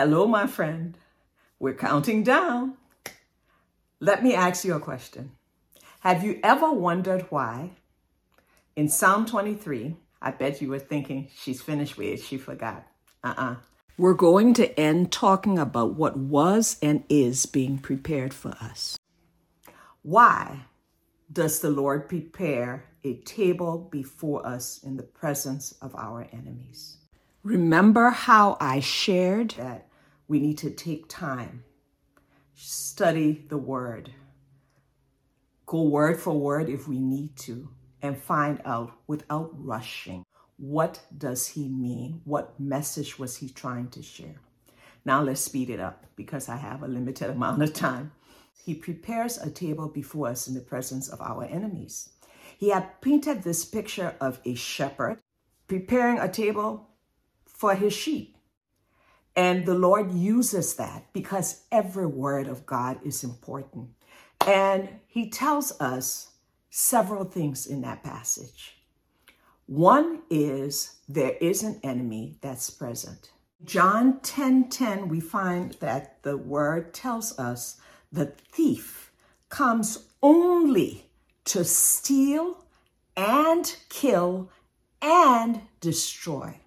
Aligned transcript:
Hello, 0.00 0.26
my 0.26 0.46
friend. 0.46 0.96
We're 1.58 1.74
counting 1.74 2.22
down. 2.24 2.78
Let 4.00 4.22
me 4.22 4.34
ask 4.34 4.64
you 4.64 4.72
a 4.72 4.80
question. 4.80 5.32
Have 6.00 6.24
you 6.24 6.40
ever 6.42 6.72
wondered 6.72 7.26
why 7.28 7.72
in 8.74 8.88
Psalm 8.88 9.26
23, 9.26 9.96
I 10.22 10.30
bet 10.30 10.62
you 10.62 10.70
were 10.70 10.78
thinking 10.78 11.28
she's 11.36 11.60
finished 11.60 11.98
with 11.98 12.06
it, 12.06 12.22
she 12.22 12.38
forgot. 12.38 12.86
Uh 13.22 13.34
uh-uh. 13.36 13.50
uh. 13.50 13.56
We're 13.98 14.14
going 14.14 14.54
to 14.54 14.80
end 14.80 15.12
talking 15.12 15.58
about 15.58 15.96
what 15.96 16.16
was 16.16 16.78
and 16.80 17.04
is 17.10 17.44
being 17.44 17.76
prepared 17.76 18.32
for 18.32 18.56
us. 18.58 18.96
Why 20.00 20.60
does 21.30 21.60
the 21.60 21.68
Lord 21.68 22.08
prepare 22.08 22.86
a 23.04 23.16
table 23.16 23.76
before 23.92 24.46
us 24.46 24.80
in 24.82 24.96
the 24.96 25.02
presence 25.02 25.74
of 25.82 25.94
our 25.94 26.26
enemies? 26.32 26.96
Remember 27.42 28.08
how 28.08 28.56
I 28.62 28.80
shared 28.80 29.50
that 29.58 29.88
we 30.30 30.38
need 30.38 30.58
to 30.58 30.70
take 30.70 31.08
time, 31.08 31.64
study 32.54 33.44
the 33.48 33.58
word, 33.58 34.12
go 35.66 35.82
word 35.82 36.20
for 36.20 36.38
word 36.38 36.68
if 36.68 36.86
we 36.86 37.00
need 37.00 37.34
to, 37.34 37.68
and 38.00 38.16
find 38.16 38.62
out 38.64 38.92
without 39.08 39.50
rushing 39.54 40.24
what 40.56 41.00
does 41.16 41.48
he 41.48 41.68
mean? 41.68 42.20
What 42.24 42.60
message 42.60 43.18
was 43.18 43.38
he 43.38 43.48
trying 43.48 43.88
to 43.88 44.02
share? 44.04 44.36
Now 45.04 45.20
let's 45.20 45.40
speed 45.40 45.68
it 45.68 45.80
up 45.80 46.06
because 46.14 46.48
I 46.48 46.58
have 46.58 46.84
a 46.84 46.88
limited 46.88 47.30
amount 47.36 47.60
of 47.60 47.72
time. 47.72 48.12
He 48.64 48.74
prepares 48.74 49.36
a 49.36 49.50
table 49.50 49.88
before 49.88 50.28
us 50.28 50.46
in 50.46 50.54
the 50.54 50.60
presence 50.60 51.08
of 51.08 51.20
our 51.20 51.42
enemies. 51.44 52.10
He 52.56 52.68
had 52.68 53.00
painted 53.00 53.42
this 53.42 53.64
picture 53.64 54.14
of 54.20 54.38
a 54.44 54.54
shepherd 54.54 55.18
preparing 55.66 56.20
a 56.20 56.30
table 56.30 56.90
for 57.48 57.74
his 57.74 57.94
sheep. 57.94 58.36
And 59.36 59.64
the 59.64 59.74
Lord 59.74 60.12
uses 60.12 60.74
that 60.74 61.12
because 61.12 61.62
every 61.70 62.06
word 62.06 62.48
of 62.48 62.66
God 62.66 62.98
is 63.04 63.22
important. 63.22 63.90
And 64.46 64.88
he 65.06 65.30
tells 65.30 65.78
us 65.80 66.30
several 66.70 67.24
things 67.24 67.66
in 67.66 67.82
that 67.82 68.02
passage. 68.02 68.76
One 69.66 70.22
is 70.30 70.96
there 71.08 71.36
is 71.40 71.62
an 71.62 71.78
enemy 71.82 72.38
that's 72.40 72.70
present. 72.70 73.30
John 73.64 74.20
10 74.20 74.68
10, 74.68 75.08
we 75.08 75.20
find 75.20 75.72
that 75.74 76.22
the 76.22 76.36
word 76.36 76.94
tells 76.94 77.38
us 77.38 77.80
the 78.10 78.26
thief 78.50 79.12
comes 79.48 80.08
only 80.22 81.06
to 81.44 81.64
steal 81.64 82.64
and 83.16 83.76
kill 83.88 84.50
and 85.02 85.62
destroy. 85.80 86.58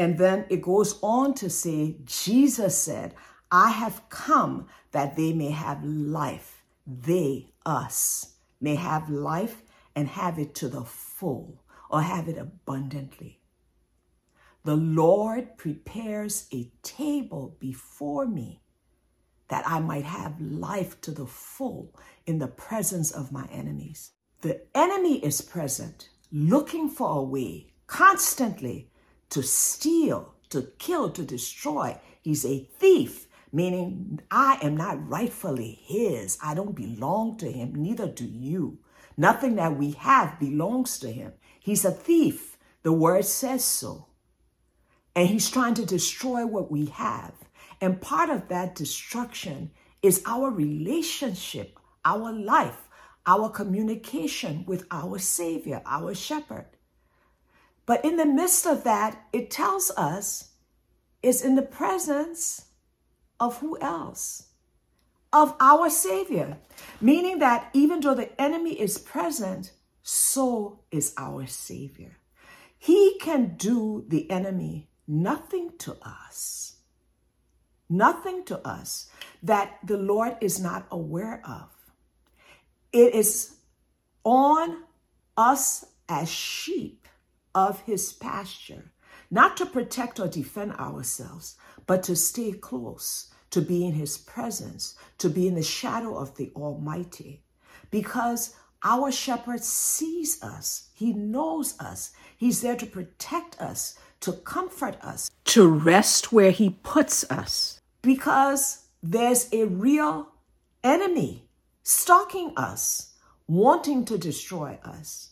And 0.00 0.16
then 0.16 0.46
it 0.48 0.62
goes 0.62 0.98
on 1.02 1.34
to 1.34 1.50
say, 1.50 1.96
Jesus 2.06 2.78
said, 2.78 3.14
I 3.52 3.68
have 3.68 4.08
come 4.08 4.66
that 4.92 5.14
they 5.14 5.34
may 5.34 5.50
have 5.50 5.84
life. 5.84 6.62
They, 6.86 7.52
us, 7.66 8.36
may 8.62 8.76
have 8.76 9.10
life 9.10 9.62
and 9.94 10.08
have 10.08 10.38
it 10.38 10.54
to 10.54 10.70
the 10.70 10.86
full 10.86 11.62
or 11.90 12.00
have 12.00 12.28
it 12.28 12.38
abundantly. 12.38 13.40
The 14.64 14.74
Lord 14.76 15.58
prepares 15.58 16.46
a 16.50 16.72
table 16.82 17.58
before 17.60 18.26
me 18.26 18.62
that 19.48 19.64
I 19.66 19.80
might 19.80 20.04
have 20.04 20.40
life 20.40 20.98
to 21.02 21.10
the 21.10 21.26
full 21.26 21.94
in 22.24 22.38
the 22.38 22.48
presence 22.48 23.10
of 23.10 23.32
my 23.32 23.46
enemies. 23.52 24.12
The 24.40 24.62
enemy 24.74 25.22
is 25.22 25.42
present, 25.42 26.08
looking 26.32 26.88
for 26.88 27.18
a 27.18 27.22
way 27.22 27.74
constantly 27.86 28.89
to 29.30 29.42
steal, 29.42 30.34
to 30.50 30.72
kill, 30.78 31.10
to 31.10 31.22
destroy. 31.22 31.98
He's 32.20 32.44
a 32.44 32.68
thief, 32.78 33.26
meaning 33.52 34.20
I 34.30 34.58
am 34.62 34.76
not 34.76 35.08
rightfully 35.08 35.78
his. 35.82 36.38
I 36.42 36.54
don't 36.54 36.74
belong 36.74 37.38
to 37.38 37.50
him, 37.50 37.74
neither 37.74 38.06
do 38.08 38.26
you. 38.26 38.78
Nothing 39.16 39.56
that 39.56 39.76
we 39.76 39.92
have 39.92 40.38
belongs 40.38 40.98
to 41.00 41.12
him. 41.12 41.32
He's 41.58 41.84
a 41.84 41.90
thief. 41.90 42.56
The 42.82 42.92
word 42.92 43.24
says 43.24 43.64
so. 43.64 44.06
And 45.14 45.28
he's 45.28 45.50
trying 45.50 45.74
to 45.74 45.84
destroy 45.84 46.46
what 46.46 46.70
we 46.70 46.86
have. 46.86 47.32
And 47.80 48.00
part 48.00 48.30
of 48.30 48.48
that 48.48 48.74
destruction 48.74 49.70
is 50.02 50.22
our 50.26 50.50
relationship, 50.50 51.78
our 52.04 52.32
life, 52.32 52.88
our 53.26 53.50
communication 53.50 54.64
with 54.66 54.86
our 54.90 55.18
Savior, 55.18 55.82
our 55.84 56.14
shepherd. 56.14 56.66
But 57.90 58.04
in 58.04 58.14
the 58.14 58.24
midst 58.24 58.68
of 58.68 58.84
that, 58.84 59.20
it 59.32 59.50
tells 59.50 59.90
us 59.96 60.50
it's 61.24 61.42
in 61.42 61.56
the 61.56 61.70
presence 61.80 62.66
of 63.40 63.58
who 63.58 63.76
else? 63.80 64.50
Of 65.32 65.56
our 65.58 65.90
Savior. 65.90 66.58
Meaning 67.00 67.40
that 67.40 67.68
even 67.72 67.98
though 67.98 68.14
the 68.14 68.40
enemy 68.40 68.80
is 68.80 68.96
present, 68.96 69.72
so 70.04 70.84
is 70.92 71.12
our 71.18 71.48
Savior. 71.48 72.18
He 72.78 73.18
can 73.18 73.56
do 73.56 74.04
the 74.06 74.30
enemy 74.30 74.88
nothing 75.08 75.72
to 75.78 75.96
us, 76.00 76.76
nothing 77.88 78.44
to 78.44 78.64
us 78.64 79.10
that 79.42 79.78
the 79.82 79.98
Lord 79.98 80.36
is 80.40 80.60
not 80.60 80.86
aware 80.92 81.42
of. 81.44 81.70
It 82.92 83.16
is 83.16 83.56
on 84.22 84.84
us 85.36 85.86
as 86.08 86.30
sheep 86.30 87.00
of 87.54 87.82
his 87.82 88.12
pasture, 88.12 88.92
not 89.30 89.56
to 89.56 89.66
protect 89.66 90.18
or 90.20 90.28
defend 90.28 90.72
ourselves, 90.72 91.56
but 91.86 92.02
to 92.04 92.16
stay 92.16 92.52
close, 92.52 93.32
to 93.50 93.60
be 93.60 93.84
in 93.84 93.92
his 93.92 94.18
presence, 94.18 94.94
to 95.18 95.28
be 95.28 95.48
in 95.48 95.54
the 95.54 95.62
shadow 95.62 96.16
of 96.16 96.36
the 96.36 96.52
Almighty. 96.54 97.42
Because 97.90 98.54
our 98.82 99.10
shepherd 99.12 99.62
sees 99.62 100.42
us, 100.42 100.88
he 100.94 101.12
knows 101.12 101.78
us, 101.80 102.12
he's 102.36 102.62
there 102.62 102.76
to 102.76 102.86
protect 102.86 103.60
us, 103.60 103.98
to 104.20 104.32
comfort 104.32 104.96
us, 105.02 105.30
to 105.44 105.66
rest 105.66 106.32
where 106.32 106.50
he 106.50 106.70
puts 106.70 107.28
us. 107.30 107.80
Because 108.02 108.86
there's 109.02 109.52
a 109.52 109.64
real 109.64 110.28
enemy 110.84 111.48
stalking 111.82 112.52
us, 112.56 113.14
wanting 113.46 114.04
to 114.04 114.16
destroy 114.16 114.78
us. 114.84 115.29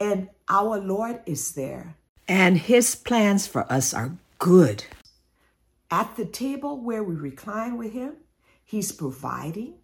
And 0.00 0.30
our 0.48 0.78
Lord 0.78 1.20
is 1.26 1.52
there. 1.52 1.96
And 2.26 2.56
his 2.56 2.94
plans 2.94 3.46
for 3.46 3.70
us 3.70 3.92
are 3.92 4.16
good. 4.38 4.84
At 5.90 6.16
the 6.16 6.24
table 6.24 6.80
where 6.80 7.04
we 7.04 7.14
recline 7.14 7.76
with 7.76 7.92
him, 7.92 8.14
he's 8.64 8.92
providing, 8.92 9.74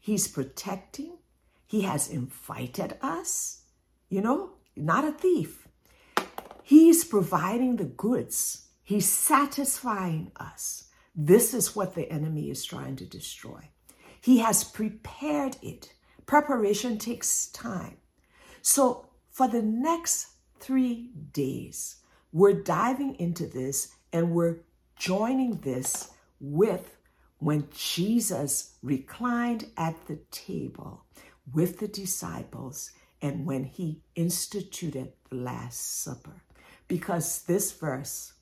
he's 0.00 0.26
protecting, 0.26 1.18
he 1.66 1.82
has 1.82 2.08
invited 2.08 2.96
us, 3.00 3.62
you 4.08 4.20
know, 4.20 4.50
not 4.74 5.04
a 5.04 5.12
thief. 5.12 5.68
He's 6.62 7.04
providing 7.04 7.76
the 7.76 7.84
goods, 7.84 8.68
He's 8.88 9.06
satisfying 9.06 10.32
us. 10.36 10.84
This 11.14 11.52
is 11.52 11.76
what 11.76 11.94
the 11.94 12.10
enemy 12.10 12.48
is 12.48 12.64
trying 12.64 12.96
to 12.96 13.04
destroy. 13.04 13.68
He 14.18 14.38
has 14.38 14.64
prepared 14.64 15.58
it. 15.60 15.92
Preparation 16.24 16.96
takes 16.96 17.48
time. 17.48 17.98
So, 18.62 19.07
for 19.38 19.46
the 19.46 19.62
next 19.62 20.30
three 20.58 21.12
days, 21.30 21.98
we're 22.32 22.60
diving 22.60 23.14
into 23.20 23.46
this 23.46 23.94
and 24.12 24.32
we're 24.32 24.56
joining 24.98 25.58
this 25.58 26.10
with 26.40 26.96
when 27.38 27.68
Jesus 27.72 28.74
reclined 28.82 29.66
at 29.76 29.94
the 30.08 30.18
table 30.32 31.04
with 31.54 31.78
the 31.78 31.86
disciples 31.86 32.90
and 33.22 33.46
when 33.46 33.62
he 33.62 34.02
instituted 34.16 35.12
the 35.30 35.36
Last 35.36 36.02
Supper. 36.02 36.42
Because 36.88 37.42
this 37.42 37.70
verse 37.70 38.32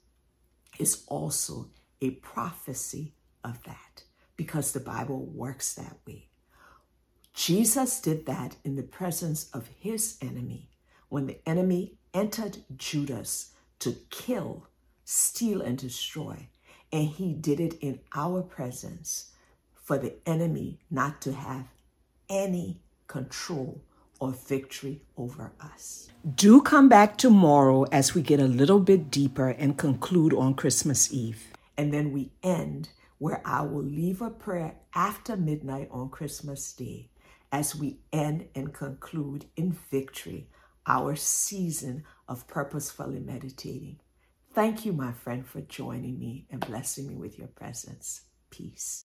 is 0.79 1.05
also 1.09 1.69
a 2.01 2.13
prophecy 2.13 3.13
of 3.45 3.63
that, 3.65 4.05
because 4.39 4.73
the 4.73 4.81
Bible 4.81 5.27
works 5.27 5.75
that 5.75 5.99
way. 6.07 6.31
Jesus 7.35 8.01
did 8.01 8.25
that 8.25 8.57
in 8.65 8.77
the 8.77 8.83
presence 8.83 9.51
of 9.53 9.69
his 9.79 10.17
enemy 10.23 10.71
when 11.09 11.27
the 11.27 11.39
enemy 11.49 11.95
entered 12.15 12.59
Judas 12.77 13.53
to 13.81 13.97
kill, 14.11 14.67
steal, 15.05 15.61
and 15.61 15.79
destroy. 15.79 16.49
And 16.93 17.09
he 17.09 17.33
did 17.35 17.61
it 17.61 17.75
in 17.81 18.01
our 18.15 18.43
presence 18.43 19.33
for 19.75 19.99
the 19.99 20.15
enemy 20.27 20.79
not 20.91 21.21
to 21.23 21.33
have 21.33 21.67
any 22.29 22.81
control 23.07 23.83
or 24.19 24.33
victory 24.33 25.03
over 25.17 25.53
us. 25.61 26.09
Do 26.35 26.63
come 26.63 26.89
back 26.89 27.19
tomorrow 27.19 27.85
as 27.93 28.15
we 28.15 28.23
get 28.23 28.41
a 28.41 28.47
little 28.47 28.81
bit 28.81 29.11
deeper 29.11 29.51
and 29.51 29.77
conclude 29.77 30.33
on 30.33 30.55
Christmas 30.55 31.13
Eve. 31.13 31.45
And 31.77 31.93
then 31.93 32.13
we 32.13 32.31
end 32.43 32.89
where 33.19 33.43
I 33.45 33.63
will 33.63 33.85
leave 33.85 34.23
a 34.23 34.31
prayer 34.31 34.75
after 34.95 35.37
midnight 35.37 35.89
on 35.91 36.09
Christmas 36.09 36.73
Day 36.73 37.11
as 37.53 37.77
we 37.77 37.99
end 38.13 38.47
and 38.55 38.73
conclude 38.73 39.45
in 39.57 39.77
victory 39.91 40.49
our 40.87 41.17
season 41.17 42.05
of 42.29 42.47
purposefully 42.47 43.21
meditating. 43.21 43.99
Thank 44.55 44.87
you, 44.87 44.93
my 44.93 45.13
friend, 45.13 45.47
for 45.47 45.61
joining 45.61 46.19
me 46.19 46.47
and 46.51 46.61
blessing 46.61 47.09
me 47.09 47.15
with 47.15 47.39
your 47.39 47.49
presence. 47.49 48.23
Peace. 48.51 49.05